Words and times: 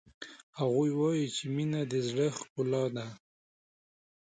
هغوی 0.59 0.91
وایي 0.99 1.25
چې 1.35 1.43
مینه 1.55 1.81
د 1.91 1.93
زړه 2.07 2.27
ښکلا 2.37 2.83
ده 2.95 3.05